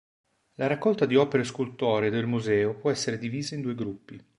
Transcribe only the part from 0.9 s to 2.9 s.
di opere scultoree del Museo può